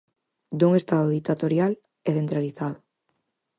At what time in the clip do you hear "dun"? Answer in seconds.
0.59-0.71